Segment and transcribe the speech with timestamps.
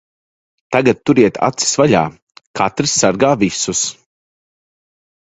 [0.75, 2.01] Tagad turiet acis vaļā.
[2.59, 3.83] Katrs sargā visus.